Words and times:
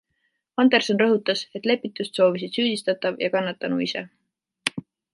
Anderson 0.63 1.01
rõhutas, 1.01 1.43
et 1.59 1.69
lepitust 1.71 2.19
soovisid 2.21 2.57
süüdistatav 2.59 3.23
ja 3.27 3.33
kannatanu 3.39 3.81
ise. 3.91 4.07